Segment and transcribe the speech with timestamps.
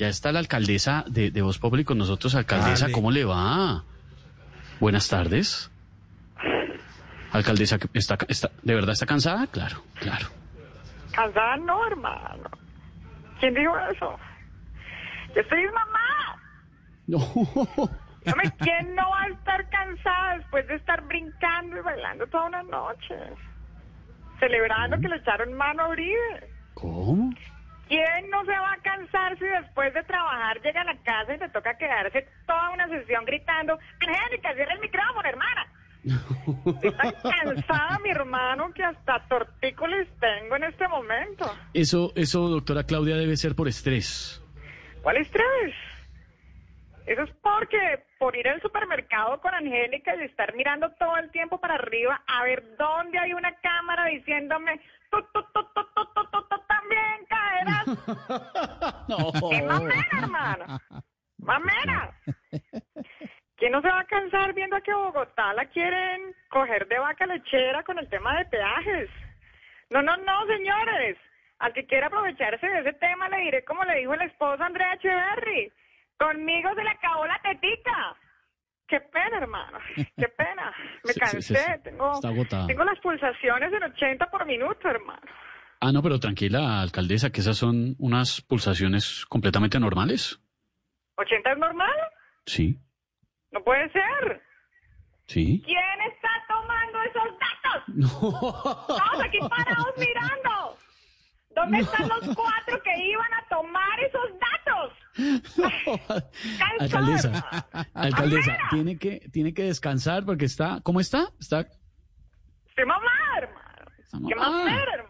[0.00, 2.34] Ya está la alcaldesa de, de Voz Populi con nosotros.
[2.34, 3.84] Alcaldesa, ¿cómo le va?
[4.80, 5.70] Buenas tardes.
[7.32, 9.46] Alcaldesa, ¿está, está, ¿de verdad está cansada?
[9.48, 10.28] Claro, claro.
[11.12, 12.48] Cansada no, hermano.
[13.40, 14.18] ¿Quién dijo eso?
[15.36, 16.42] Yo soy mamá.
[17.06, 17.18] No.
[18.32, 22.62] Hombre, ¿quién no va a estar cansada después de estar brincando y bailando toda una
[22.62, 23.16] noche?
[24.38, 26.50] Celebrando que le echaron mano a Uribe.
[26.72, 27.29] ¿Cómo?
[29.80, 33.78] Después de trabajar llega a la casa y le toca quedarse toda una sesión gritando,
[34.00, 35.66] Angélica, cierra el micrófono, hermana?
[36.82, 41.50] Estoy tan cansada, mi hermano, que hasta tortícolis tengo en este momento.
[41.72, 44.42] Eso, eso, doctora Claudia, debe ser por estrés.
[45.02, 45.74] ¿Cuál estrés?
[47.06, 51.58] Eso es porque por ir al supermercado con Angélica y estar mirando todo el tiempo
[51.58, 55.59] para arriba a ver dónde hay una cámara diciéndome, tú, tú, tú,
[59.08, 59.32] No.
[59.50, 60.78] ¡Qué mamera, hermano!
[61.38, 62.14] ¡Mamera!
[63.56, 67.26] ¿Quién no se va a cansar viendo a que Bogotá la quieren coger de vaca
[67.26, 69.10] lechera con el tema de peajes?
[69.90, 71.18] No, no, no, señores.
[71.58, 74.94] Al que quiera aprovecharse de ese tema le diré como le dijo el esposo Andrea
[74.94, 75.70] Echeverry.
[76.18, 78.16] Conmigo se le acabó la tetica.
[78.88, 79.78] Qué pena, hermano.
[79.94, 80.74] Qué pena.
[81.04, 81.42] Me cansé.
[81.42, 81.82] sí, sí.
[81.84, 82.18] Tengo,
[82.66, 85.20] tengo las pulsaciones en 80 por minuto, hermano.
[85.80, 90.38] Ah, no, pero tranquila, alcaldesa, que esas son unas pulsaciones completamente normales.
[91.16, 91.96] ¿80 es normal?
[92.46, 92.78] Sí,
[93.50, 94.42] No puede ser.
[95.26, 95.62] sí.
[95.64, 97.50] ¿Quién está tomando esos datos?
[97.94, 98.06] No.
[98.96, 100.76] Estamos aquí parados mirando.
[101.54, 104.92] ¿Dónde están los cuatro que iban a tomar esos datos?
[106.78, 108.68] Alcaldesa, alcaldesa, Mamera.
[108.70, 111.28] tiene que, tiene que descansar porque está, ¿cómo está?
[111.40, 111.64] Está,
[112.76, 113.90] ¡Qué mamá, hermano!
[113.98, 114.58] está ¡Qué mamá.
[114.64, 115.09] mamera, hermano!